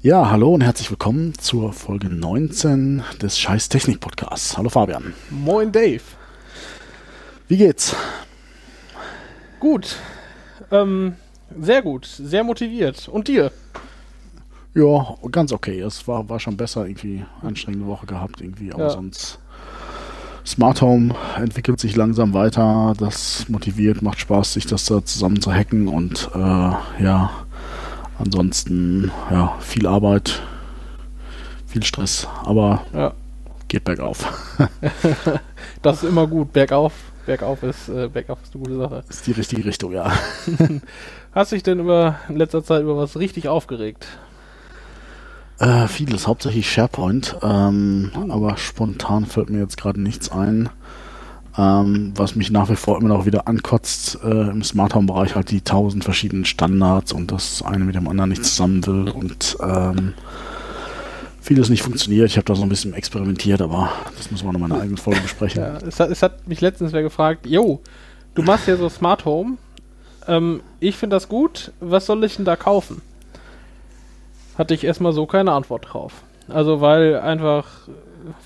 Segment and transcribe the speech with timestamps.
[0.00, 4.56] Ja, hallo und herzlich willkommen zur Folge 19 des Scheiß Technik Podcasts.
[4.56, 5.14] Hallo Fabian.
[5.30, 6.02] Moin Dave.
[7.48, 7.96] Wie geht's?
[9.58, 9.96] Gut.
[10.70, 11.16] Ähm,
[11.58, 12.06] sehr gut.
[12.06, 13.08] Sehr motiviert.
[13.08, 13.50] Und dir?
[14.74, 15.80] Ja, ganz okay.
[15.80, 18.90] Es war, war schon besser, irgendwie anstrengende Woche gehabt, irgendwie, aber Ja.
[18.90, 19.40] sonst.
[20.46, 22.94] Smart Home entwickelt sich langsam weiter.
[22.98, 27.30] Das motiviert, macht Spaß, sich das da zusammen zu hacken und äh, ja,
[28.18, 30.42] ansonsten ja, viel Arbeit,
[31.66, 33.12] viel Stress, aber Ja.
[33.68, 34.26] geht bergauf.
[35.82, 36.52] Das ist immer gut.
[36.52, 36.92] Bergauf.
[37.26, 39.04] Bergauf ist, äh, bergauf ist eine gute Sache.
[39.08, 40.10] ist die richtige Richtung, ja.
[41.32, 44.06] Hast dich denn über, in letzter Zeit über was richtig aufgeregt?
[45.58, 50.70] Äh, vieles, hauptsächlich SharePoint, ähm, aber spontan fällt mir jetzt gerade nichts ein.
[51.58, 55.34] Ähm, was mich nach wie vor immer noch wieder ankotzt äh, im Smart Home Bereich
[55.34, 59.56] halt die tausend verschiedenen Standards und das eine mit dem anderen nicht zusammen will und
[59.60, 60.14] ähm,
[61.40, 62.28] vieles nicht funktioniert.
[62.28, 64.82] Ich habe da so ein bisschen experimentiert, aber das müssen wir noch mal in einer
[64.82, 65.62] eigenen Folge besprechen.
[65.62, 67.80] Ja, es, hat, es hat mich letztens wer gefragt, Jo,
[68.34, 69.56] du machst ja so Smart Home.
[70.28, 71.72] Ähm, ich finde das gut.
[71.80, 73.02] Was soll ich denn da kaufen?
[74.56, 76.12] Hatte ich erstmal so keine Antwort drauf.
[76.48, 77.66] Also, weil einfach,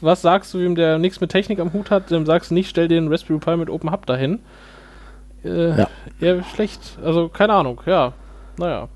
[0.00, 2.68] was sagst du ihm, der nichts mit Technik am Hut hat, dem sagst du nicht,
[2.70, 4.38] stell einen Raspberry Pi mit Open Hub dahin.
[5.44, 5.88] Äh, Ja.
[6.20, 6.98] Eher schlecht.
[7.04, 8.12] Also, keine Ahnung, ja.
[8.58, 8.88] Naja.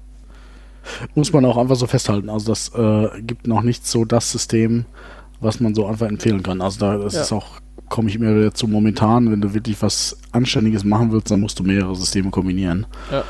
[1.15, 2.31] Muss man auch einfach so festhalten.
[2.31, 4.85] Also das äh, gibt noch nicht so das System,
[5.41, 6.61] was man so einfach empfehlen kann.
[6.61, 7.23] Also da das Ja.
[7.23, 7.47] ist auch,
[7.89, 11.59] komme ich immer wieder zu momentan, wenn du wirklich was Anständiges machen willst, dann musst
[11.59, 12.87] du mehrere Systeme kombinieren.
[13.11, 13.25] Ja.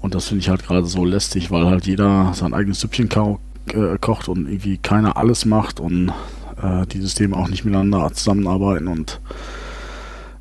[0.00, 3.38] Und das finde ich halt gerade so lästig, weil halt jeder sein eigenes Süppchen kau-
[3.74, 6.12] äh, kocht und irgendwie keiner alles macht und
[6.62, 9.20] äh, die Systeme auch nicht miteinander zusammenarbeiten und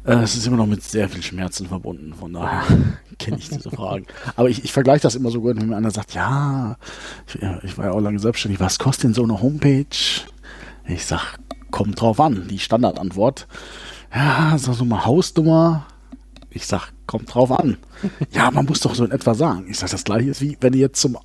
[0.04, 2.64] äh, es ist immer noch mit sehr viel Schmerzen verbunden, von daher
[3.20, 4.06] kenne ich diese Fragen.
[4.36, 6.78] Aber ich, ich vergleiche das immer so gut, wenn mir einer sagt, ja,
[7.28, 9.86] ich, ich war ja auch lange selbstständig, was kostet denn so eine Homepage?
[10.88, 11.38] Ich sag,
[11.70, 13.48] kommt drauf an, die Standardantwort.
[14.14, 15.86] Ja, sag so mal Hausnummer.
[16.50, 17.78] Ich sag, kommt drauf an.
[18.32, 19.66] Ja, man muss doch so in etwa sagen.
[19.70, 21.18] Ich sag, das gleiche ist wie, wenn du jetzt zum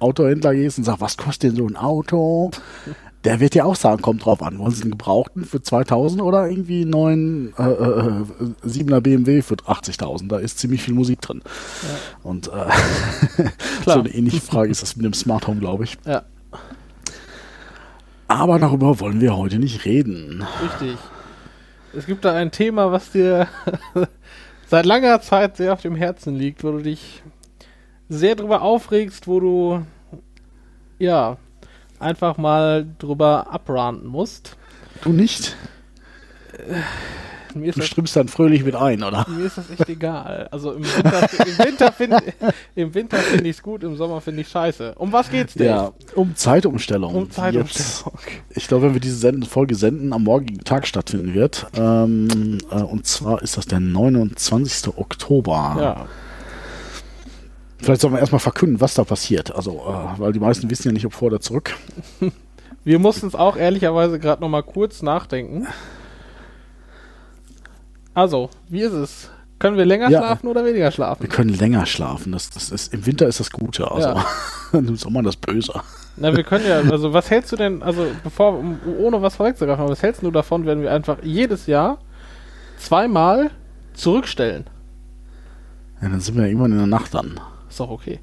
[0.00, 2.50] Autohändler gehst und sagst, was kostet denn so ein Auto?
[3.26, 4.56] Der wird ja auch sagen, kommt drauf an.
[4.60, 8.24] Wollen Sie einen gebrauchten für 2000 oder irgendwie einen neuen äh, äh,
[8.64, 10.28] 7er BMW für 80.000?
[10.28, 11.42] Da ist ziemlich viel Musik drin.
[12.22, 12.50] Und äh,
[13.84, 15.98] so eine ähnliche Frage ist das mit dem Smart Home, glaube ich.
[16.06, 16.22] Ja,
[18.28, 20.46] Aber darüber wollen wir heute nicht reden.
[20.62, 20.96] richtig.
[21.96, 23.48] Es gibt da ein Thema, was dir
[24.68, 27.24] seit langer Zeit sehr auf dem Herzen liegt, wo du dich
[28.08, 29.82] sehr drüber aufregst, wo du
[31.00, 31.38] ja
[32.00, 34.56] einfach mal drüber abranten musst.
[35.02, 35.56] Du nicht?
[37.62, 39.26] Ist Du das, strimmst dann fröhlich mit ein, oder?
[39.28, 40.48] mir ist das echt egal.
[40.50, 42.18] Also im Winter, im Winter finde
[42.74, 44.94] finde ich es gut, im Sommer finde ich scheiße.
[44.96, 45.66] Um was geht's denn?
[45.66, 47.14] Ja, um Zeitumstellung.
[47.14, 48.18] Um Zeitumstellung.
[48.48, 51.66] Jetzt, ich glaube, wenn wir diese Send Folge senden, am morgigen Tag stattfinden wird.
[51.74, 54.96] Ähm, äh, und zwar ist das der 29.
[54.96, 55.76] Oktober.
[55.80, 56.06] Ja,
[57.78, 59.54] Vielleicht sollen wir erstmal verkünden, was da passiert.
[59.54, 61.74] Also, äh, weil die meisten wissen ja nicht, ob vor oder zurück.
[62.84, 65.66] wir mussten es auch ehrlicherweise gerade noch mal kurz nachdenken.
[68.14, 69.30] Also, wie ist es?
[69.58, 70.18] Können wir länger Ja.
[70.20, 71.28] schlafen oder weniger Wir schlafen?
[71.28, 72.32] können länger schlafen.
[72.32, 73.90] Das, das ist, Im Winter ist das Gute.
[73.90, 74.24] Also, Ja.
[74.72, 75.72] im Sommer das Böse.
[76.16, 78.62] Na, wir können ja, also was hältst du denn, also bevor,
[78.98, 81.98] ohne was vorwegzugreifen, was hältst du davon, wenn wir einfach jedes Jahr
[82.78, 83.50] zweimal
[83.94, 84.64] zurückstellen?
[86.02, 87.38] Ja, dann sind wir ja irgendwann in der Nacht dann.
[87.76, 88.20] Ist doch okay.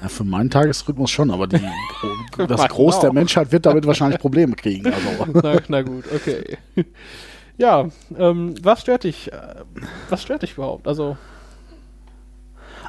[0.00, 1.60] Ja, für meinen Tagesrhythmus schon, aber die,
[2.48, 3.14] das Groß der auch.
[3.14, 4.86] Menschheit wird damit wahrscheinlich Probleme kriegen.
[4.86, 5.26] Also.
[5.42, 6.56] Na, na gut, okay.
[7.58, 9.30] Ja, ähm, was stört dich?
[9.30, 9.56] äh,
[10.08, 10.88] Was stört dich überhaupt?
[10.88, 11.18] Also,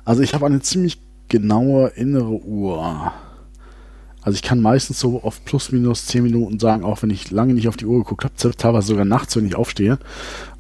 [0.06, 3.12] Also ich habe eine ziemlich genaue innere Uhr.
[4.22, 7.54] Also ich kann meistens so auf plus minus 10 Minuten sagen, auch wenn ich lange
[7.56, 9.98] nicht auf die Uhr geguckt habe, teilweise sogar nachts, wenn ich aufstehe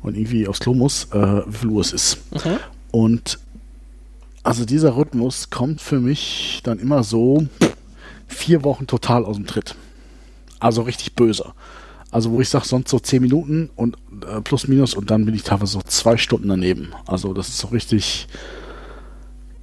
[0.01, 2.17] und irgendwie aufs Klo muss, äh, wie viel Uhr es ist.
[2.91, 3.39] Und
[4.44, 7.45] also dieser Rhythmus kommt für mich dann immer so
[8.27, 9.75] vier Wochen total aus dem Tritt.
[10.59, 11.53] Also richtig böse.
[12.12, 13.97] Also wo ich sage, sonst so 10 Minuten und
[14.27, 16.89] äh, plus minus und dann bin ich teilweise so zwei Stunden daneben.
[17.06, 18.27] Also das ist so richtig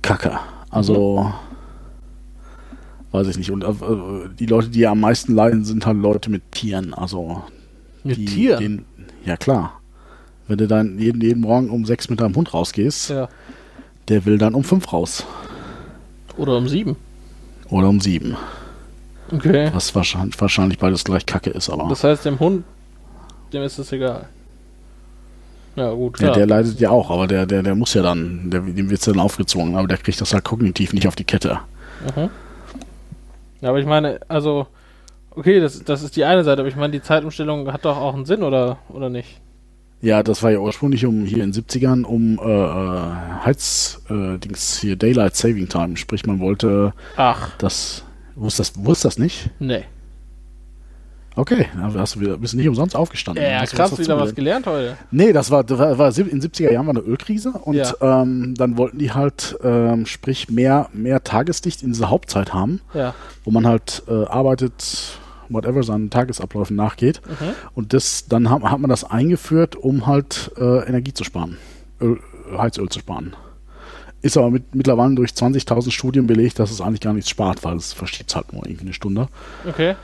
[0.03, 0.39] Kacke.
[0.71, 1.33] Also
[3.11, 3.51] weiß ich nicht.
[3.51, 6.95] Und äh, die Leute, die am meisten leiden, sind halt Leute mit Tieren.
[6.95, 7.43] Also
[8.05, 8.61] mit die, Tieren?
[8.61, 8.85] Den,
[9.25, 9.81] ja klar.
[10.47, 13.29] Wenn du dann jeden, jeden Morgen um sechs mit deinem Hund rausgehst, ja.
[14.09, 15.25] Der will dann um fünf raus.
[16.37, 16.97] Oder um sieben.
[17.71, 18.37] Oder um sieben.
[19.33, 19.71] Okay.
[19.73, 21.89] Was wahrscheinlich, wahrscheinlich beides gleich Kacke ist, aber.
[21.89, 22.65] Das heißt, dem Hund,
[23.53, 24.29] dem ist es egal.
[25.75, 26.37] Ja, gut, ja, klar.
[26.37, 29.21] der leidet ja auch, aber der, der, der muss ja dann, der, dem wird dann
[29.21, 31.59] aufgezwungen, aber der kriegt das halt kognitiv nicht auf die Kette.
[32.17, 32.31] Mhm.
[33.61, 34.69] Ja, aber ich meine, also,
[35.31, 38.15] okay, das, das ist die eine Seite, aber ich meine, die Zeitumstellung hat doch auch
[38.15, 39.41] einen Sinn, oder, oder nicht?
[40.03, 44.39] Ja, das war ja ursprünglich um hier in den 70ern um äh, äh, Heiz, äh,
[44.39, 45.97] Dings hier Daylight Saving Time.
[45.97, 48.05] Sprich, man wollte Ach, das.
[48.35, 49.51] Wusste das, wusste das nicht?
[49.59, 49.85] nee.
[51.39, 53.45] Okay, dann hast du wieder, bist nicht umsonst aufgestanden.
[53.45, 54.97] Ja, Hast du krass, wieder was gelernt heute.
[55.11, 57.93] Nee, das war, das war, war in den 70er Jahren war eine Ölkrise und Ja.
[58.01, 63.15] ähm, dann wollten die halt, ähm, sprich, mehr, mehr Tageslicht in dieser Hauptzeit haben, Ja.
[63.45, 67.21] wo man halt äh, arbeitet, whatever, seinen Tagesabläufen nachgeht.
[67.27, 67.55] Mhm.
[67.75, 71.59] Und das, dann hat, hat man das eingeführt, um halt äh, Energie zu sparen,
[72.01, 72.19] Öl,
[72.57, 73.35] Heizöl zu sparen.
[74.23, 77.77] Ist aber mit, mittlerweile durch 20.000 Studien belegt, dass es eigentlich gar nichts spart, weil
[77.77, 79.29] es verschiebt halt nur irgendwie eine Stunde.
[79.69, 79.95] Okay.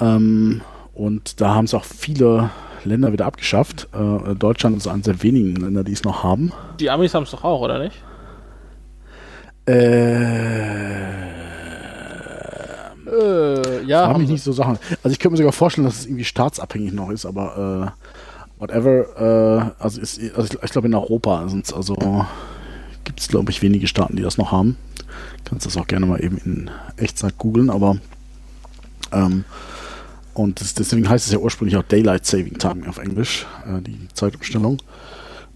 [0.00, 0.60] Ähm,
[0.94, 2.50] und da haben es auch viele
[2.84, 3.88] Länder wieder abgeschafft.
[3.92, 6.52] Äh, Deutschland ist eines der wenigen Länder, die es noch haben.
[6.80, 7.96] Die Amis haben es doch auch, oder nicht?
[9.66, 11.36] Äh,
[13.06, 14.04] Äh, ja.
[14.04, 14.78] frag haben mich nicht so Sachen.
[15.02, 19.74] Also ich könnte mir sogar vorstellen, dass es irgendwie staatsabhängig noch ist, aber äh, whatever.
[19.78, 22.26] Äh, also, ist, also ich, ich glaube in Europa sind also
[23.04, 24.76] gibt es glaube ich wenige Staaten, die das noch haben.
[25.44, 27.98] Kannst das auch gerne mal eben in Echtzeit googeln, aber
[29.12, 29.44] ähm,
[30.34, 34.08] und das, deswegen heißt es ja ursprünglich auch Daylight Saving Time auf Englisch, äh, die
[34.12, 34.82] Zeitumstellung.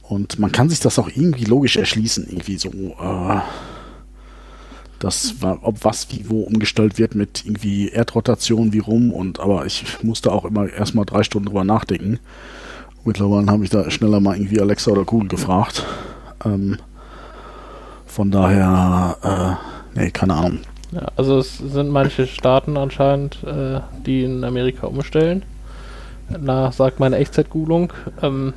[0.03, 3.41] Und man kann sich das auch irgendwie logisch erschließen, irgendwie so, äh,
[5.01, 10.03] das ob was wie wo umgestellt wird mit irgendwie Erdrotation wie rum und aber ich
[10.03, 12.21] musste auch immer erstmal drei Stunden drüber nachdenken.
[13.05, 15.87] Mittlerweile habe ich da schneller mal irgendwie Alexa oder Google gefragt.
[16.45, 16.77] Ähm,
[18.07, 19.59] von daher,
[19.95, 20.59] äh, nee, keine Ahnung.
[20.93, 25.45] Ja, also es sind manche Staaten anscheinend, äh, die in Amerika umstellen.
[26.29, 27.93] Na, sagt meine Echtzeitgooglung.
[28.23, 28.53] Ähm,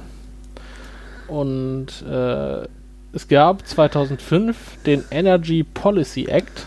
[1.27, 2.67] und äh,
[3.13, 6.65] es gab 2005 den Energy Policy Act.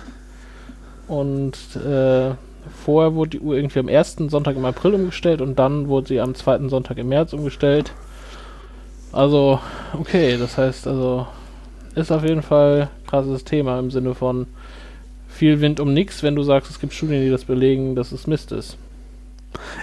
[1.08, 2.30] Und äh,
[2.84, 6.20] vorher wurde die Uhr irgendwie am ersten Sonntag im April umgestellt und dann wurde sie
[6.20, 7.92] am zweiten Sonntag im März umgestellt.
[9.12, 9.60] Also,
[9.92, 11.26] okay, das heißt also,
[11.94, 14.46] ist auf jeden Fall ein krasses Thema im Sinne von
[15.28, 18.26] viel Wind um nichts, wenn du sagst, es gibt Studien, die das belegen, dass es
[18.26, 18.76] Mist ist.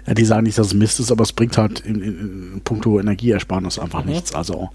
[0.06, 2.20] Ja, die sagen nicht, dass es Mist ist, aber es bringt halt in, in,
[2.56, 4.12] in puncto Energieersparnis einfach Mhm.
[4.12, 4.36] nichts.
[4.36, 4.70] Also,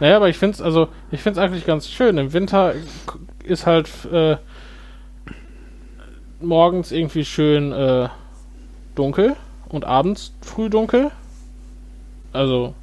[0.00, 2.18] Naja, aber ich finde es also, ich eigentlich ganz schön.
[2.18, 2.74] Im Winter
[3.44, 4.36] ist halt äh,
[6.40, 8.08] morgens irgendwie schön äh,
[8.94, 9.36] dunkel
[9.68, 11.10] und abends früh dunkel.
[12.32, 12.74] Also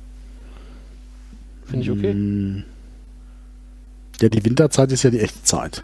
[1.66, 2.14] finde ich okay.
[2.14, 2.64] mm,
[4.22, 5.84] ja, die Winterzeit ist ja die echte Zeit.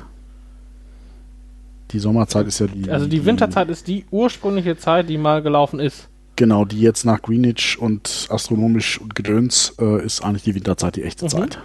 [1.91, 2.89] Die Sommerzeit ist ja die.
[2.89, 6.09] Also die Winterzeit ist die ursprüngliche Zeit, die mal gelaufen ist.
[6.35, 11.03] Genau, die jetzt nach Greenwich und astronomisch und Gedöns äh, ist eigentlich die Winterzeit die
[11.03, 11.29] echte Mhm.
[11.29, 11.59] Zeit.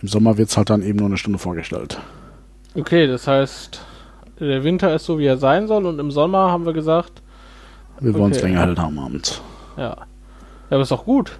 [0.00, 1.98] Im Sommer wird es halt dann eben nur eine Stunde vorgestellt.
[2.74, 3.80] Okay, das heißt,
[4.38, 7.22] der Winter ist so, wie er sein soll und im Sommer haben wir gesagt,
[8.00, 9.40] Wir wollen es länger hell haben abends.
[9.76, 9.96] ja.
[10.70, 11.38] Ja, aber ist doch gut.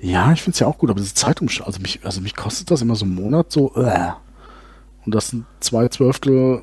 [0.00, 2.70] Ja, ich finde es ja auch gut, aber diese Zeitumstellung, also mich, also mich kostet
[2.72, 4.10] das immer so einen Monat so, äh.
[5.06, 6.62] Und das sind zwei Zwölftel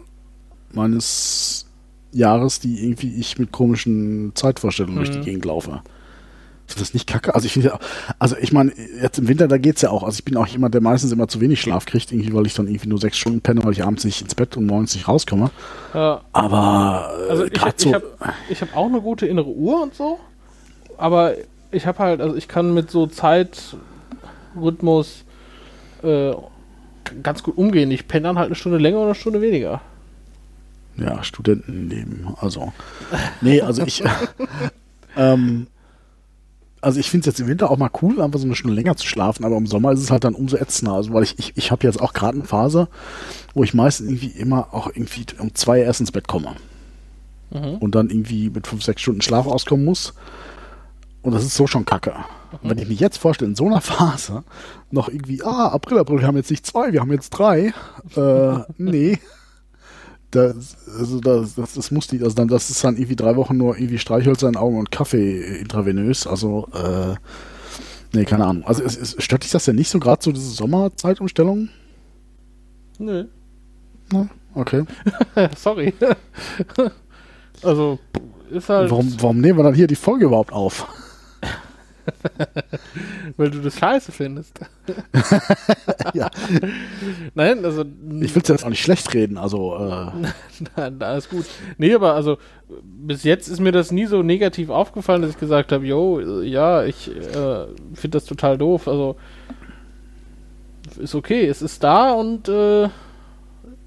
[0.74, 1.66] meines
[2.12, 5.24] Jahres, die irgendwie ich mit komischen Zeitvorstellungen durch die Mhm.
[5.24, 5.82] Gegend laufe.
[6.68, 7.34] Ist das nicht kacke?
[7.34, 7.80] Also ich finde ja,
[8.20, 8.72] also ich meine,
[9.02, 10.04] jetzt im Winter, da geht's ja auch.
[10.04, 12.54] Also ich bin auch jemand, der meistens immer zu wenig Schlaf kriegt, irgendwie, weil ich
[12.54, 15.08] dann irgendwie nur sechs Stunden penne, weil ich abends nicht ins Bett und morgens nicht
[15.08, 15.50] rauskomme.
[15.96, 18.04] Ja, Aber äh, Also ich habe so, ich hab,
[18.50, 20.20] ich hab auch eine gute innere Uhr und so,
[21.00, 21.34] aber
[21.72, 25.24] ich habe halt, also ich kann mit so Zeitrhythmus
[26.04, 26.32] äh,
[27.24, 27.92] ganz gut umgehen.
[27.92, 29.82] Ich penne dann halt eine Stunde länger oder eine Stunde weniger.
[31.00, 32.28] Ja, Studentenleben.
[32.40, 32.74] Also.
[33.42, 34.04] Nee, also ich.
[35.18, 35.68] ähm,
[36.82, 38.96] also ich finde es jetzt im Winter auch mal cool, einfach so eine Stunde länger
[38.96, 40.94] zu schlafen, aber im Sommer ist es halt dann umso ätzender.
[40.94, 42.88] Also weil ich, ich, ich habe jetzt auch gerade eine Phase,
[43.54, 46.56] wo ich meistens irgendwie immer auch irgendwie um zwei erst ins Bett komme
[47.52, 47.78] Mhm.
[47.80, 50.14] und dann irgendwie mit fünf, sechs Stunden Schlaf auskommen muss.
[51.24, 52.14] Und das ist so schon kacke.
[52.62, 54.44] Und wenn ich mir jetzt vorstelle, in so einer Phase
[54.92, 57.74] noch irgendwie, ah, April, April, wir haben jetzt nicht zwei, wir haben jetzt drei.
[58.16, 59.18] Äh, nee.
[60.32, 63.58] Das, also das, das, das muss nicht, also dann, das ist dann irgendwie drei Wochen
[63.58, 66.28] nur irgendwie Streichhölzer in Augen und Kaffee intravenös.
[66.28, 67.16] Also, äh,
[68.14, 68.64] nee, keine Ahnung.
[68.64, 71.70] Also es, es, stört dich das denn nicht so gerade so diese Sommerzeitumstellung?
[73.00, 73.26] Nö.
[74.14, 74.30] Ne?
[74.54, 74.84] Okay.
[75.58, 75.94] Sorry.
[77.64, 77.98] also,
[78.52, 80.88] ist halt, Warum, warum nehmen wir dann hier die Folge überhaupt auf?
[83.38, 84.60] weil du das scheiße findest.
[86.14, 86.30] ja.
[87.34, 87.86] Nein, also.
[88.22, 90.12] Ich will es jetzt auch nicht schlecht reden, also äh,
[90.76, 91.46] Nein, alles gut.
[91.78, 92.38] Nee, aber also
[92.84, 96.46] bis jetzt ist mir das nie so negativ aufgefallen, dass ich gesagt habe, yo, äh,
[96.46, 98.88] ja, ich äh, finde das total doof.
[98.88, 99.16] Also
[100.98, 102.90] ist okay, es ist da und äh,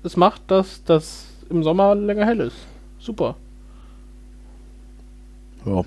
[0.02, 2.56] es macht das, das im Sommer länger hell ist.
[2.98, 3.36] Super.
[5.64, 5.82] Ja.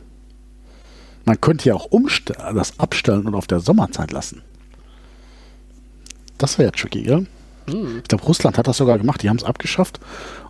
[1.25, 1.89] Man könnte ja auch
[2.53, 4.41] das abstellen und auf der Sommerzeit lassen.
[6.37, 7.25] Das wäre ja tricky, gell?
[7.69, 7.97] Hm.
[8.03, 9.23] Ich glaube, Russland hat das sogar gemacht.
[9.23, 9.99] Die haben es abgeschafft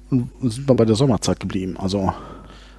[0.10, 1.78] und sind mal bei der Sommerzeit geblieben.
[1.80, 2.14] Also,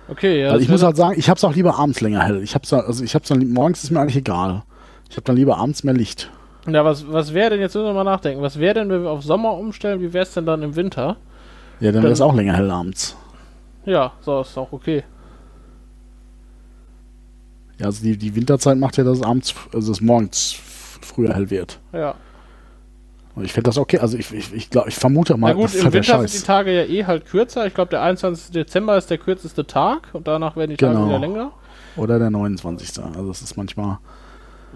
[0.08, 0.50] Okay, ja.
[0.50, 2.42] also ich muss dann- halt sagen, ich habe es auch lieber abends länger hell.
[2.42, 4.62] Ich hab's, also ich hab's dann morgens ist mir eigentlich egal.
[5.08, 6.30] Ich habe dann lieber abends mehr Licht.
[6.68, 9.10] Ja, was, was wäre denn, jetzt müssen wir mal nachdenken, was wäre denn, wenn wir
[9.10, 11.16] auf Sommer umstellen, wie wäre es denn dann im Winter?
[11.78, 13.16] Ja, dann wäre es auch länger hell abends.
[13.84, 15.04] Ja, so ist auch okay.
[17.78, 20.56] Ja, also die, die Winterzeit macht ja, dass es abends, also es morgens
[21.00, 21.78] früher hell wird.
[21.92, 22.14] Ja.
[23.34, 23.98] Und ich finde das okay.
[23.98, 26.26] Also ich, ich, ich, glaub, ich vermute mal, Na gut, das ist im halt Winter
[26.26, 27.66] sind die Tage ja eh halt kürzer.
[27.66, 28.50] Ich glaube, der 21.
[28.50, 31.08] Dezember ist der kürzeste Tag und danach werden die Tage Genau.
[31.08, 31.52] wieder länger.
[31.96, 32.98] Oder der 29.
[33.02, 33.98] Also es ist manchmal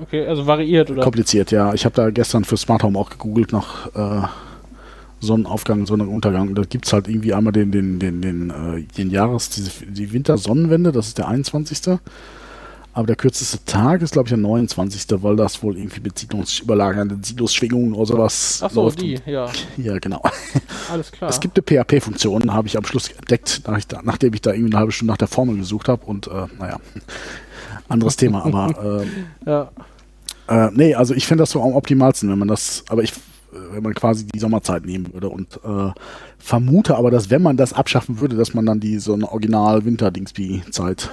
[0.02, 1.02] Okay, also variiert, oder?
[1.02, 1.74] kompliziert, ja.
[1.74, 4.26] Ich habe da gestern für Smart Home auch gegoogelt nach äh,
[5.20, 6.54] Sonnenaufgang, Sonnenuntergang.
[6.54, 10.12] Da gibt es halt irgendwie einmal den, den, den, den, äh, den Jahres, diese, die
[10.12, 11.98] Wintersonnenwende, das ist der 21.
[12.92, 17.22] Aber der kürzeste Tag ist, glaube ich, der 29., weil das wohl irgendwie mit siedlungsüberlagernden
[17.22, 19.00] Sinusschwingungen oder sowas Ach so, läuft.
[19.00, 20.22] die, ja, ja, genau.
[20.90, 21.30] alles klar.
[21.30, 24.50] Es gibt eine PHP-Funktion, habe ich am Schluss entdeckt, nach ich da, nachdem ich da
[24.52, 26.04] irgendwie eine halbe Stunde nach der Formel gesucht habe.
[26.04, 26.78] Und äh, naja,
[27.88, 28.44] anderes Thema.
[28.44, 29.70] Aber äh, ja,
[30.50, 33.12] äh, nee, also ich finde das so am optimalsten, wenn man das, aber ich,
[33.52, 35.92] wenn man quasi die Sommerzeit nehmen würde und äh,
[36.38, 39.84] vermute aber, dass wenn man das abschaffen würde, dass man dann die so eine original
[39.84, 41.08] Winter-Dingsby-Zeit.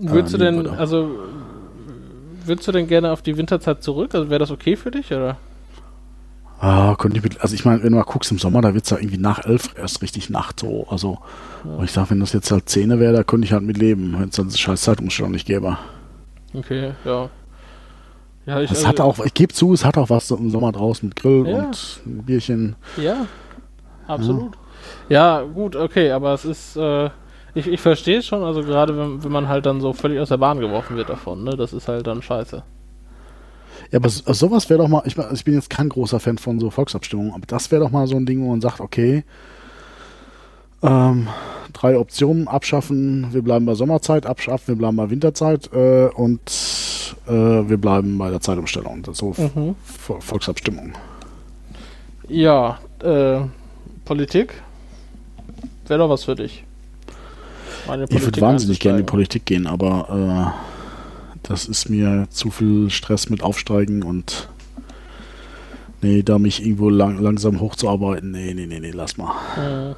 [0.00, 1.10] Würdest du denn, also,
[2.44, 4.14] würdest du denn gerne auf die Winterzeit zurück?
[4.14, 5.36] Also wäre das okay für dich, oder?
[6.62, 8.84] Ah, könnte ich mit, also ich meine, wenn du mal guckst im Sommer, da wird
[8.84, 10.86] es ja irgendwie nach elf erst richtig Nacht so.
[10.90, 11.18] Also,
[11.64, 14.14] aber ich sag, wenn das jetzt halt Zähne wäre, da könnte ich halt mit leben,
[14.18, 15.78] wenn es dann diese scheiß Zeitumstellung nicht gäbe.
[16.52, 17.30] Okay, ja.
[18.44, 20.50] Ja, ich, Es also- hat auch, ich gebe zu, es hat auch was so im
[20.50, 21.64] Sommer draußen mit Grill Ja.
[21.64, 22.76] und Bierchen.
[22.98, 23.26] Ja,
[24.06, 24.52] absolut.
[25.08, 27.08] Ja, gut, okay, aber es ist, äh,
[27.54, 30.28] ich, ich verstehe es schon, also gerade wenn, wenn man halt dann so völlig aus
[30.28, 32.62] der Bahn geworfen wird davon, ne, das ist halt dann scheiße.
[33.90, 36.60] Ja, aber so- sowas wäre doch mal, ich, ich bin jetzt kein großer Fan von
[36.60, 39.24] so Volksabstimmungen, aber das wäre doch mal so ein Ding, wo man sagt, okay,
[40.82, 41.28] ähm,
[41.72, 46.40] drei Optionen abschaffen, wir bleiben bei Sommerzeit, abschaffen, wir bleiben bei Winterzeit äh, und
[47.26, 49.02] äh, wir bleiben bei der Zeitumstellung.
[49.02, 49.74] Das ist so Mhm.
[49.84, 50.92] Vo- Volksabstimmung.
[52.28, 53.40] Ja, äh,
[54.04, 54.54] Politik
[55.86, 56.64] wäre doch was für dich.
[58.08, 59.10] Ich würde wahnsinnig gerne in die.
[59.10, 64.48] Politik gehen, aber äh, das ist mir zu viel Stress mit Aufsteigen und
[66.02, 69.34] nee, da mich irgendwo lang, langsam hochzuarbeiten, nee, nee, nee, nee, lass mal.
[69.56, 69.94] Mhm.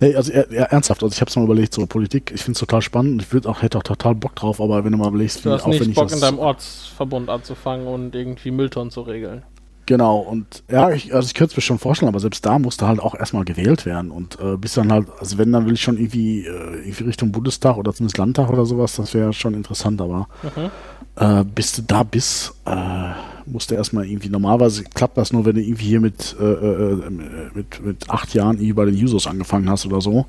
[0.00, 2.60] Nee, also er, ernsthaft, also ich habe es mal überlegt, so Politik, ich finde es
[2.60, 5.44] total spannend, ich würde auch, hätte auch total Bock drauf, aber wenn du mal überlegst,
[5.44, 9.42] Du hast nicht ich Bock, in deinem Ortsverbund anzufangen und irgendwie Mülltonnen zu regeln.
[9.88, 12.86] Genau, und ja, ich, also ich könnte es mir schon vorstellen, aber selbst da musste
[12.86, 15.80] halt auch erstmal gewählt werden und äh, bis dann halt, also wenn, dann will ich
[15.80, 20.02] schon irgendwie, äh, irgendwie Richtung Bundestag oder zumindest Landtag oder sowas, das wäre schon interessant,
[20.02, 20.70] aber Mhm.
[21.16, 23.12] äh, bis du da bist, äh,
[23.46, 26.92] musst du erstmal irgendwie, normalerweise klappt das nur, wenn du irgendwie hier mit, äh, äh,
[27.06, 27.10] äh,
[27.54, 30.26] mit, mit acht Jahren irgendwie bei den Users angefangen hast oder so.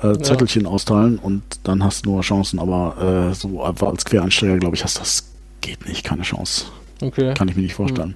[0.00, 4.58] Äh, Zettelchen austeilen und dann hast du nur Chancen, aber äh, so einfach als Quereinsteiger,
[4.58, 6.66] glaube ich, hast das geht nicht, keine Chance.
[7.02, 7.34] Okay.
[7.34, 8.14] Kann ich mir nicht vorstellen.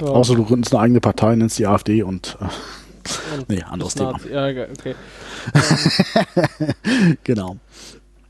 [0.00, 0.06] Ja.
[0.06, 4.12] Außer du gründest eine eigene Partei, nennst die AfD und äh, Und nee, anderes Thema.
[4.12, 4.30] Nazi.
[4.30, 4.94] Ja, okay.
[7.24, 7.56] Genau.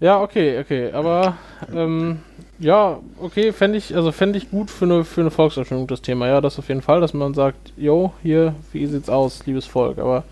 [0.01, 0.93] Ja, okay, okay.
[0.93, 1.37] Aber
[1.75, 2.21] ähm,
[2.59, 6.27] ja, okay, fände ich, also fände ich gut für eine, für eine Volksabstimmung das Thema.
[6.27, 9.99] Ja, das auf jeden Fall, dass man sagt, jo, hier, wie sieht's aus, liebes Volk.
[9.99, 10.25] Aber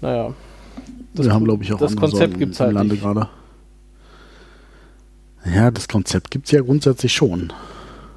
[0.00, 0.34] naja.
[1.14, 3.28] Das Wir haben, glaube ich, auch das Konzept gibt's im halt Lande gerade.
[5.44, 7.52] Ja, das Konzept gibt es ja grundsätzlich schon.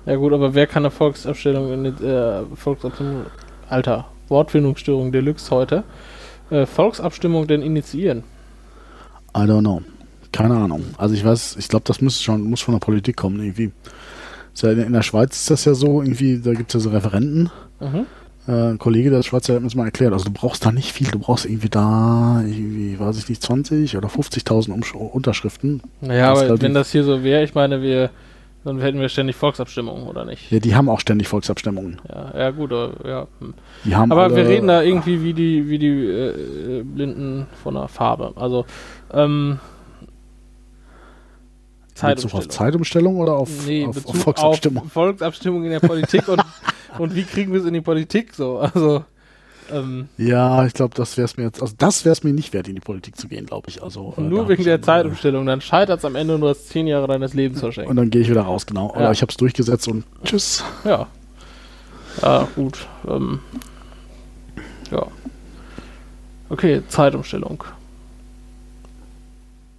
[0.06, 3.26] Ja gut, aber wer kann eine Volksabstimmung in äh, Volksabstimmung
[3.70, 5.84] Alter, Wortfindungsstörung Deluxe heute.
[6.50, 8.24] Äh, Volksabstimmung denn initiieren?
[9.36, 9.82] I don't know.
[10.32, 10.86] Keine Ahnung.
[10.98, 13.72] Also ich weiß, ich glaube, das muss schon, muss von der Politik kommen irgendwie.
[14.64, 17.50] In, der Schweiz ist das ja so, irgendwie, da gibt es ja so Referenten.
[17.80, 18.06] Mhm.
[18.48, 20.14] Äh, ein Kollege der Schweizer hat mir das mal erklärt.
[20.14, 23.96] Also du brauchst da nicht viel, du brauchst irgendwie da, irgendwie, weiß ich nicht, 20
[23.96, 25.82] oder 50.000 Umsch- Unterschriften.
[26.02, 28.10] Naja, aber wenn das hier so wäre, ich meine, wir
[28.64, 30.52] dann hätten wir ständig Volksabstimmungen, oder nicht?
[30.52, 32.00] Ja, die haben auch ständig Volksabstimmungen.
[32.08, 33.28] Ja, ja gut, aber, ja.
[33.40, 33.54] hm.
[33.86, 37.48] Die haben aber alle, wir reden da irgendwie wie die, wie die äh, äh, Blinden
[37.64, 38.34] von der Farbe.
[38.36, 38.66] Also,
[39.12, 39.60] ähm,
[42.00, 44.86] Bezug auf Zeitumstellung oder auf, nee, auf, auf Volksabstimmung?
[44.86, 46.42] Auf Volksabstimmung in der Politik und,
[46.98, 48.60] und wie kriegen wir es in die Politik so?
[48.60, 49.06] Also,
[49.74, 52.54] ähm, Ja, ich glaube, das wäre es mir jetzt, also das wäre es mir nicht
[52.54, 53.82] wert, in die Politik zu gehen, glaube ich.
[53.84, 56.88] Also, äh, nur wegen der Zeitumstellung, dann scheitert es am Ende und du hast zehn
[56.88, 57.90] Jahre deines Lebens Äh, verschenkt.
[57.90, 58.92] und dann gehe ich wieder raus, genau.
[58.92, 59.12] Oder Ja.
[59.12, 60.64] ich habe es durchgesetzt und tschüss.
[60.84, 61.08] Ja.
[62.22, 62.88] Ja, gut.
[63.08, 63.40] Ähm,
[64.92, 65.06] ja.
[66.50, 67.64] Okay, Zeitumstellung.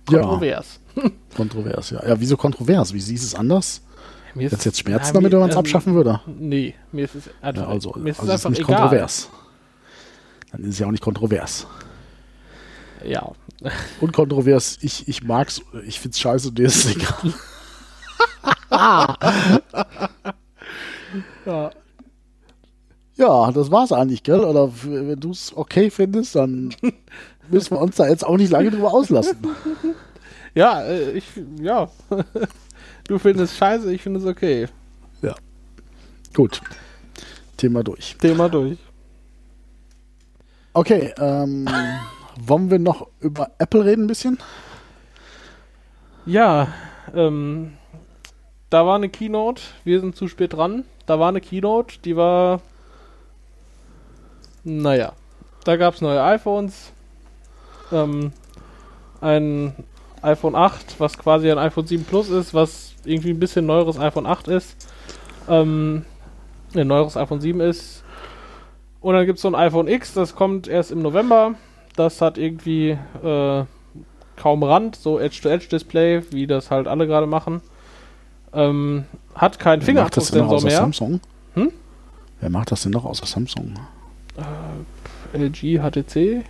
[0.07, 0.81] Kontrovers.
[0.97, 1.03] Ja,
[1.37, 2.07] kontrovers, ja.
[2.07, 2.93] Ja, wieso kontrovers?
[2.93, 3.83] Wie siehst du es anders?
[4.35, 6.21] Mir Jetzt jetzt Schmerzen ja, damit, wenn man es ähm, abschaffen würde?
[6.27, 8.81] Nee, mir ist es einfach, Ja, also, mir ist also es ist einfach nicht egal.
[8.81, 9.31] kontrovers.
[10.52, 11.66] Dann ist es ja auch nicht kontrovers.
[13.04, 13.32] Ja,
[14.00, 17.35] Unkontrovers, ich, ich mag's, ich find's scheiße, dir ist es egal.
[21.47, 21.71] ja.
[23.16, 24.40] Ja, das war's eigentlich, gell?
[24.40, 26.75] Oder wenn du es okay findest, dann
[27.50, 29.38] müssen wir uns da jetzt auch nicht lange drüber auslassen.
[30.54, 31.25] Ja, äh, ich,
[31.62, 31.90] ja.
[33.09, 34.68] du findest es scheiße, ich finde es okay.
[36.35, 36.61] Gut.
[37.56, 38.16] Thema durch.
[38.18, 38.78] Thema durch.
[40.75, 41.69] Okay, ähm,
[42.41, 44.38] wollen wir noch über Apple reden ein bisschen?
[46.25, 46.69] Ja,
[47.14, 47.75] ähm,
[48.71, 50.85] da war eine Keynote, wir sind zu spät dran.
[51.05, 52.62] Da war eine Keynote, die war,
[54.64, 55.12] naja,
[55.64, 56.93] da gab es neue iPhones,
[57.93, 58.33] ähm,
[59.21, 59.75] ein
[60.23, 64.25] iPhone 8, was quasi ein iPhone 7 Plus ist, was irgendwie ein bisschen neueres iPhone
[64.25, 64.88] 8 ist,
[65.50, 66.07] ähm,
[66.75, 68.02] ein neueres iPhone 7 ist.
[69.02, 71.54] Und dann gibt es so ein iPhone X, das kommt erst im November.
[71.97, 72.90] Das hat irgendwie
[73.23, 73.64] äh,
[74.37, 77.61] kaum Rand, so Edge-to-Edge-Display, wie das halt alle gerade machen.
[78.54, 79.04] Ähm,
[79.35, 80.76] hat keinen Fingerabdrucksensor mehr.
[80.76, 81.21] Samsung?
[81.54, 81.73] Hm?
[82.40, 83.75] Wer macht das denn noch außer Samsung?
[85.32, 86.44] LG, HTC.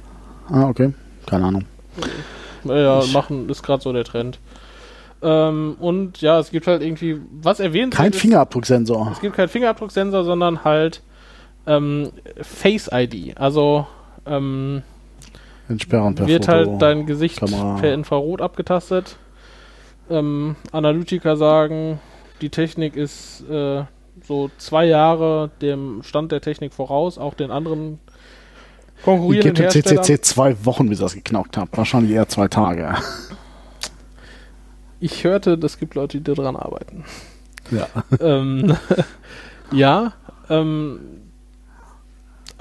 [0.51, 0.93] Ah, okay.
[1.27, 1.65] Keine Ahnung.
[2.65, 4.39] Naja, Ich- machen ist gerade so der Trend.
[5.23, 9.11] Ähm, und ja, es gibt halt irgendwie, was erwähnt Kein Fingerabdrucksensor.
[9.13, 11.01] Es gibt keinen Fingerabdrucksensor, sondern halt
[11.67, 13.37] ähm, Face ID.
[13.39, 13.87] Also
[14.27, 14.83] ähm,
[15.69, 16.57] Entsperren per wird Foto.
[16.57, 17.79] halt dein Gesicht Kamera.
[17.81, 19.17] per Infrarot abgetastet.
[20.11, 22.01] Ähm, Analytiker sagen,
[22.41, 23.85] die Technik ist äh,
[24.27, 28.01] so zwei Jahre dem Stand der Technik voraus, auch den anderen
[28.99, 30.03] Ich konkurrierenden gebe dem.
[30.03, 31.77] CCC zwei Wochen, bis ihr das geknackt habt.
[31.77, 32.95] Wahrscheinlich eher zwei Tage.
[35.01, 37.05] Ich hörte, es gibt Leute, die daran arbeiten.
[37.71, 37.89] Ja.
[38.21, 38.77] ähm,
[39.73, 40.13] ja,
[40.51, 41.01] ähm,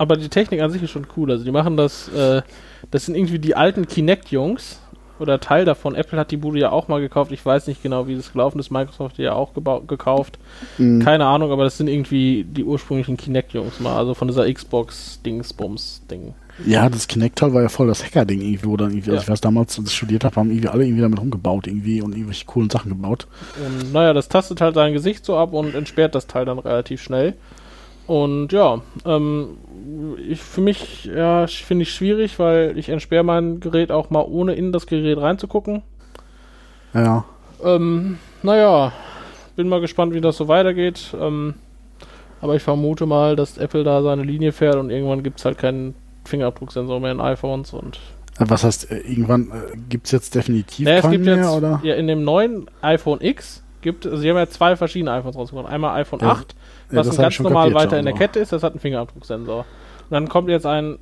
[0.02, 1.30] aber die Technik an sich ist schon cool.
[1.30, 2.42] Also die machen das, äh,
[2.90, 4.80] das sind irgendwie die alten Kinect-Jungs
[5.20, 5.94] oder Teil davon.
[5.94, 7.32] Apple hat die Bude ja auch mal gekauft.
[7.32, 8.72] Ich weiß nicht genau, wie das gelaufen ist.
[8.72, 9.52] Microsoft hat die ja auch
[9.86, 10.40] gekauft.
[10.80, 11.04] Mhm.
[11.04, 13.96] Keine Ahnung, aber das sind irgendwie die ursprünglichen Kinect-Jungs mal.
[13.96, 16.34] Also von dieser Xbox-Dingsbums-Ding.
[16.66, 19.22] Ja, das Kinect-Teil war ja voll das Hacker-Ding irgendwie, wo dann irgendwie, also Ja.
[19.22, 22.14] ich weiß damals, als ich studiert habe, haben irgendwie alle irgendwie damit rumgebaut irgendwie und
[22.14, 23.28] irgendwelche coolen Sachen gebaut.
[23.64, 27.02] Und naja, das tastet halt dein Gesicht so ab und entsperrt das Teil dann relativ
[27.04, 27.36] schnell.
[28.12, 29.58] Und ja, ähm,
[30.28, 34.54] ich, für mich ja, finde ich schwierig, weil ich entsperre mein Gerät auch mal ohne
[34.54, 35.82] in das Gerät reinzugucken.
[36.93, 37.24] Ja.
[37.63, 38.91] Ähm, naja,
[39.56, 41.15] bin mal gespannt, wie das so weitergeht.
[41.17, 41.54] Ähm,
[42.41, 45.58] aber ich vermute mal, dass Apple da seine Linie fährt und irgendwann gibt es halt
[45.58, 45.95] keinen
[46.26, 47.97] Fingerabdrucksensor mehr in iPhones und
[48.39, 51.38] Äh, Was heißt, äh, irgendwann äh, gibt es jetzt definitiv naja, es keinen gibt mehr,
[51.38, 51.80] jetzt oder?
[51.82, 55.71] ja in dem neuen iPhone X gibt also sie haben ja zwei verschiedene iPhones rausgebracht.
[55.71, 56.58] Einmal iPhone Ja, 8, Ja,
[56.97, 58.23] was das ein ganz normal weiter in der also.
[58.25, 59.60] Kette ist, das hat einen Fingerabdrucksensor.
[59.60, 60.99] Und dann kommt jetzt ein,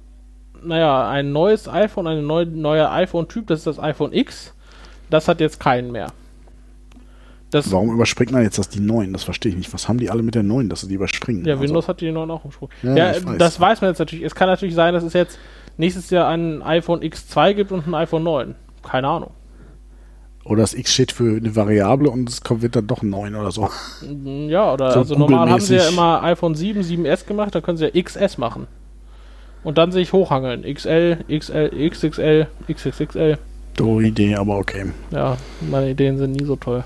[0.64, 4.54] naja, ein neues iPhone, ein neu, neuer iPhone-Typ, das ist das iPhone X.
[5.10, 6.08] Das hat jetzt keinen mehr.
[7.52, 9.12] Das, Warum überspringt man jetzt das die neuen?
[9.12, 9.74] Das verstehe ich nicht.
[9.74, 11.46] Was haben die alle mit der neuen, dass sie die überspringen?
[11.46, 12.72] ja, Also, Windows hat die neuen auch umsprungen.
[12.84, 13.38] Ja, Ja, weiß.
[13.40, 14.24] das weiß man jetzt natürlich.
[14.24, 15.40] Es kann natürlich sein, dass es jetzt
[15.78, 18.56] nächstes Jahr ein iPhone X2 gibt und ein iPhone 9.
[18.84, 19.32] Keine Ahnung.
[20.50, 23.36] Oder das X steht für eine Variable und es kommt, wird dann doch ein 9
[23.36, 23.70] oder so.
[24.02, 27.62] Mm, Ja, oder So also normal haben sie ja immer iPhone 7, 7S gemacht, da
[27.62, 28.66] können sie ja XS machen.
[29.64, 30.64] Und dann sich hochhangeln.
[30.64, 33.38] XL, XL, XXL, XXXL.
[33.76, 34.86] Doofe Idee, aber okay.
[35.12, 35.38] Ja,
[35.70, 36.84] meine Ideen sind nie so toll.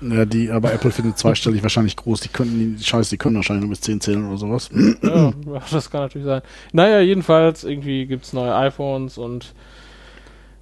[0.00, 2.20] Ja, die, aber Apple findet zweistellig wahrscheinlich groß.
[2.22, 4.70] Die könnten, die Scheiße, die können wahrscheinlich nur bis 10 zählen oder sowas.
[5.02, 5.32] ja,
[5.70, 6.42] das kann natürlich sein.
[6.72, 9.54] Naja, jedenfalls, irgendwie gibt es neue iPhones und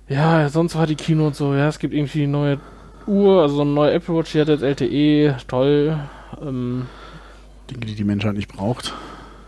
[0.09, 2.61] ja, sonst war die Kino und so, ja, es gibt irgendwie eine neue
[3.07, 5.99] Uhr, also so eine neue Apple Watch, die hat jetzt LTE, toll.
[6.43, 6.87] Ähm,
[7.71, 8.93] Dinge, die die Menschheit nicht braucht.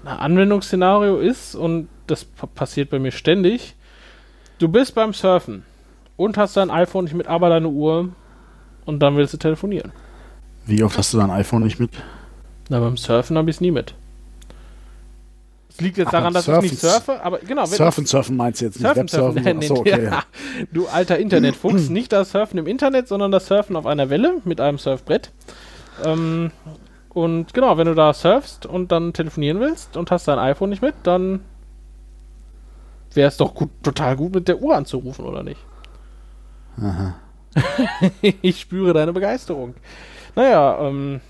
[0.04, 3.74] ein Anwendungsszenario ist, und das pa- passiert bei mir ständig,
[4.58, 5.64] du bist beim Surfen
[6.16, 8.08] und hast dein iPhone nicht mit, aber deine Uhr
[8.86, 9.92] und dann willst du telefonieren.
[10.66, 11.90] Wie oft hast du dein iPhone nicht mit?
[12.68, 13.94] Na, beim Surfen habe ich es nie mit.
[15.78, 18.36] Es liegt jetzt Ach, daran, dass ich nicht Surfen- surfe, aber genau, wenn Surfen, surfen
[18.36, 18.82] meinst du jetzt nicht?
[18.84, 19.44] Surfen, Websurfen?
[19.44, 19.58] surfen.
[19.62, 20.04] Achso, okay.
[20.06, 20.22] Ja,
[20.72, 24.60] du alter Internetfuchs, nicht das Surfen im Internet, sondern das Surfen auf einer Welle mit
[24.60, 25.30] einem Surfbrett.
[26.04, 26.50] Ähm,
[27.10, 30.82] und genau, wenn du da surfst und dann telefonieren willst und hast dein iPhone nicht
[30.82, 31.42] mit, dann
[33.14, 35.60] wäre es doch gut, total gut, mit der Uhr anzurufen, oder nicht?
[36.82, 37.14] Aha.
[38.42, 39.74] ich spüre deine Begeisterung.
[40.34, 41.20] Naja, ähm,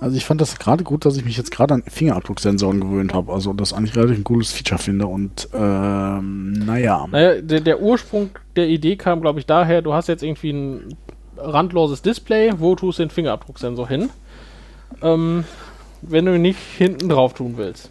[0.00, 3.32] Also ich fand das gerade gut, dass ich mich jetzt gerade an Fingerabdrucksensoren gewöhnt habe.
[3.32, 5.06] Also das eigentlich relativ ein cooles Feature finde.
[5.06, 7.06] Und ähm, naja.
[7.10, 10.96] Naja, der, der Ursprung der Idee kam, glaube ich, daher, du hast jetzt irgendwie ein
[11.36, 14.10] randloses Display, wo tust du den Fingerabdrucksensor hin?
[15.02, 15.44] Ähm,
[16.02, 17.90] wenn du ihn nicht hinten drauf tun willst.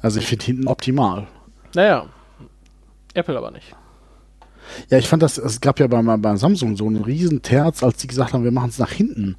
[0.00, 1.26] Also ich finde hinten optimal.
[1.74, 2.06] Naja,
[3.14, 3.74] Apple aber nicht.
[4.90, 7.98] Ja, ich fand das, es gab ja beim, beim Samsung so einen riesen Terz, als
[7.98, 9.36] die gesagt haben, wir machen es nach hinten.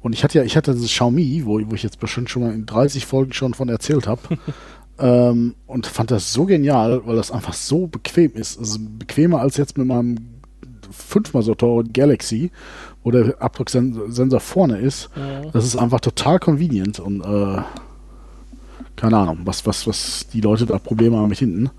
[0.00, 2.52] Und ich hatte ja, ich hatte dieses Xiaomi, wo, wo ich jetzt bestimmt schon mal
[2.52, 4.20] in 30 Folgen schon von erzählt habe.
[4.98, 8.58] ähm, und fand das so genial, weil das einfach so bequem ist.
[8.58, 10.18] Also bequemer als jetzt mit meinem
[10.90, 12.50] fünfmal so teuren Galaxy,
[13.02, 15.10] wo der Abdrucksensor vorne ist.
[15.16, 15.50] Ja.
[15.52, 17.62] Das ist einfach total convenient und äh,
[18.96, 21.70] keine Ahnung, was, was, was die Leute da Probleme haben mit hinten.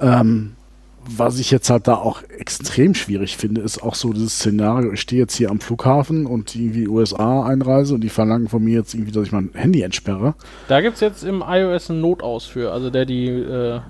[0.00, 0.56] Ähm,
[1.06, 5.00] was ich jetzt halt da auch extrem schwierig finde, ist auch so dieses Szenario, ich
[5.00, 8.94] stehe jetzt hier am Flughafen und irgendwie USA einreise und die verlangen von mir jetzt
[8.94, 10.34] irgendwie, dass ich mein Handy entsperre.
[10.68, 13.80] Da gibt es jetzt im iOS einen Notaus für, also der die äh,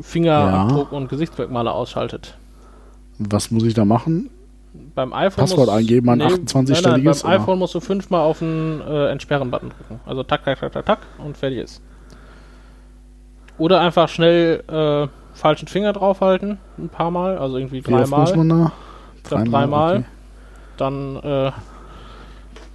[0.00, 0.98] Fingerabdruck ja.
[0.98, 2.36] und Gesichtsmerkmale ausschaltet.
[3.18, 4.30] Was muss ich da machen?
[4.94, 7.22] Beim iPhone Passwort muss, eingeben, mein nee, 28-stelliges.
[7.22, 10.00] Beim iPhone musst du fünfmal auf den äh, Entsperren-Button drücken.
[10.04, 11.82] Also tak, tak, tak, tak, tak und fertig ist.
[13.58, 18.26] Oder einfach schnell äh, falschen Finger draufhalten, ein paar Mal, also irgendwie dreimal.
[18.26, 18.72] da?
[19.22, 19.50] Dreimal.
[19.50, 19.96] dreimal.
[19.96, 20.04] Okay.
[20.76, 21.52] Dann äh,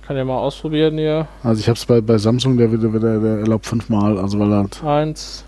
[0.06, 1.28] kann ja mal ausprobieren hier.
[1.44, 4.52] Also ich habe es bei, bei Samsung, der, der, der, der erlaubt fünfmal, also weil
[4.52, 5.46] er Eins,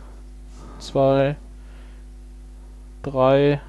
[0.80, 1.36] zwei,
[3.02, 3.60] drei.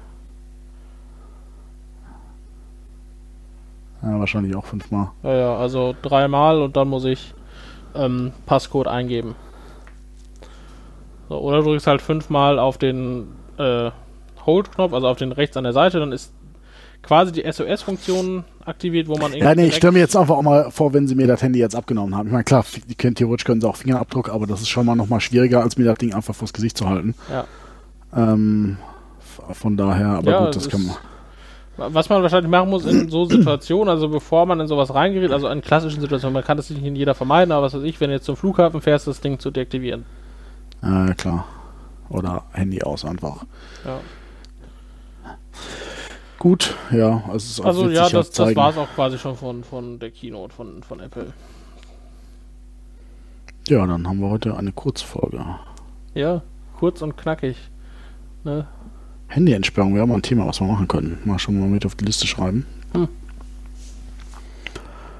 [4.03, 5.09] Ja, wahrscheinlich auch fünfmal.
[5.23, 7.33] Ja, ja, also dreimal und dann muss ich
[7.95, 9.35] ähm, Passcode eingeben.
[11.29, 13.91] So, oder du drückst halt fünfmal auf den äh,
[14.45, 16.31] Hold-Knopf, also auf den rechts an der Seite, dann ist
[17.01, 19.39] quasi die SOS-Funktion aktiviert, wo man irgendwie.
[19.39, 21.59] Ja, nee, ich stelle mir jetzt einfach auch mal vor, wenn sie mir das Handy
[21.59, 22.27] jetzt abgenommen haben.
[22.27, 24.95] Ich meine, klar, die können, theoretisch können sie auch Fingerabdruck, aber das ist schon mal
[24.95, 27.15] nochmal schwieriger, als mir das Ding einfach vors Gesicht zu halten.
[27.31, 27.45] Ja.
[28.15, 28.77] Ähm,
[29.51, 30.95] von daher, aber ja, gut, das kann man.
[31.77, 35.49] Was man wahrscheinlich machen muss in so Situationen, also bevor man in sowas reingerät, also
[35.49, 38.09] in klassischen Situationen, man kann das nicht in jeder vermeiden, aber was weiß ich, wenn
[38.09, 40.05] du jetzt zum Flughafen fährst, das Ding zu deaktivieren.
[40.85, 41.45] Ja, klar.
[42.09, 43.45] Oder Handy aus einfach.
[43.83, 43.99] Ja.
[46.37, 47.23] Gut, ja.
[47.27, 50.83] Also, also ja, das, das war es auch quasi schon von, von der Keynote von,
[50.83, 51.33] von Apple.
[53.67, 55.43] Ja, dann haben wir heute eine Kurzfolge.
[56.13, 56.43] Ja,
[56.77, 57.57] kurz und knackig.
[58.43, 58.67] Ne?
[59.27, 61.17] Handy-Entsperrung wäre mal ein Thema, was wir machen können.
[61.25, 62.67] Mal schon mal mit auf die Liste schreiben.
[62.93, 63.07] Hm.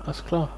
[0.05, 0.49] Alles klar.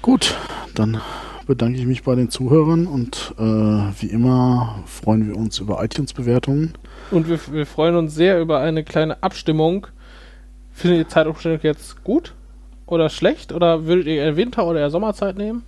[0.00, 0.36] Gut,
[0.74, 1.00] dann
[1.46, 6.74] bedanke ich mich bei den Zuhörern und äh, wie immer freuen wir uns über iTunes-Bewertungen.
[7.10, 9.86] Und wir, wir, freuen uns sehr über eine kleine Abstimmung.
[10.72, 12.34] Findet ihr die Zeitumstellung jetzt gut
[12.86, 13.52] oder schlecht?
[13.52, 15.62] Oder würdet ihr eher Winter- oder eher Sommerzeit nehmen?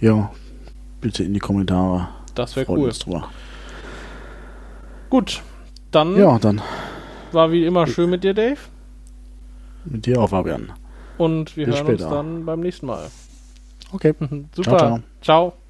[0.00, 0.30] Ja,
[1.00, 2.08] bitte in die Kommentare.
[2.34, 2.92] Das wäre cool.
[5.10, 5.42] Gut,
[5.90, 6.60] dann, ja, dann
[7.32, 8.58] war wie immer schön mit dir, Dave.
[9.84, 10.72] Mit dir auch, Fabian.
[11.18, 12.06] Und wir Bis hören später.
[12.06, 13.08] uns dann beim nächsten Mal.
[13.94, 14.12] Okay.
[14.54, 14.64] Super.
[14.64, 14.78] ciao.
[14.78, 15.00] ciao.
[15.22, 15.63] ciao.